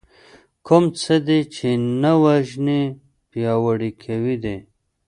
کوم 0.65 0.83
څه 1.01 1.15
دې 1.27 1.39
چې 1.55 1.69
نه 2.01 2.11
وژنې 2.23 2.81
پياوړي 3.29 3.91
کوي 4.03 4.35
دی. 4.43 4.57